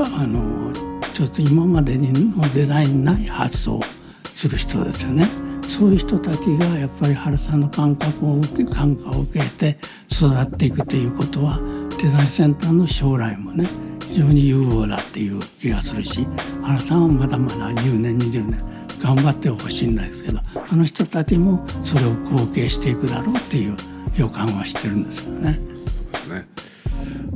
[0.02, 0.72] あの
[1.14, 3.80] ちょっと今までのデザインない発想
[4.24, 5.28] する人ですよね。
[5.62, 9.78] そういう人たちがやっぱり原さんの感覚を受け感化を受けて
[10.10, 11.60] 育っていくということは
[12.00, 13.64] デザインセンターの将来もね
[14.08, 16.26] 非常に有望だっていう気がするし
[16.62, 18.62] 原さんはまだまだ10年20年
[19.02, 23.76] 頑張ってほしいんですけどあの人たちもそれを後継していくだろうっていう
[24.16, 25.58] 予感はしてるんですよね。
[25.74, 26.46] そうですね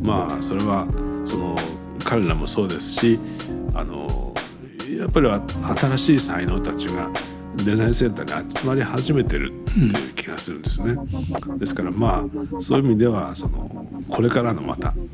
[0.01, 0.87] まあそれは
[1.25, 1.57] その
[2.09, 3.19] 彼らもそうですし
[3.75, 4.33] あの
[4.99, 5.29] やっぱり
[5.79, 7.11] 新しい才能たちが
[7.67, 10.97] デザインセンターに集まり始めてるっていう気がするんですね。
[11.59, 15.05] ですからまあそういう意味ではそのこれからのまたあの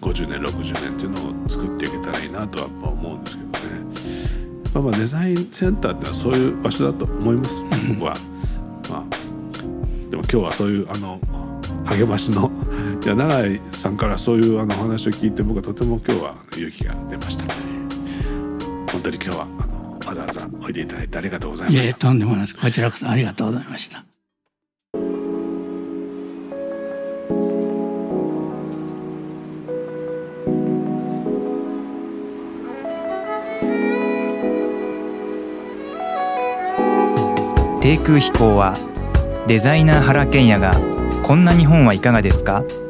[0.00, 3.58] 50年60年っていうのを作っていけたらいいなとはやっぱ思うんですけどね、
[4.72, 8.14] まあ、まあデザインセンターってのはそういう場所だと思います僕は。
[8.90, 11.20] まあ、でも今日はそういうあの
[11.86, 12.49] 励ましの
[13.10, 17.42] いや永井さんからそういうあのお話を聞いて僕はとても今日は勇気が出ました
[18.92, 21.84] 本当に今日はあのわざわざおいでいただいてありがとうございました。
[21.84, 24.04] いえとんでもないですこちらこそありがとうございました。
[37.80, 38.74] 低空飛行は
[39.48, 40.74] デザイナー原賢也が
[41.26, 42.62] 「こんな日本はいかがですか?」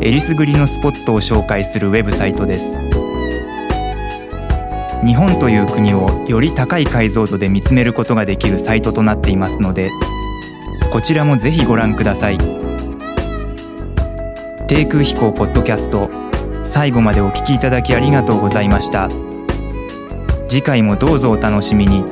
[0.00, 2.78] えりすぐりのスポットを紹介するウェブサイトです。
[5.04, 9.90] 日本という国をより高い解像度で見つめることができるサイトとなっていますので
[10.92, 12.38] こちらもぜひご覧ください。
[14.66, 16.10] 低空飛行ポッドキャスト
[16.64, 19.08] 最後までお聞きいただきありがとうございました。
[20.48, 22.04] 次回もどうぞお楽しみに。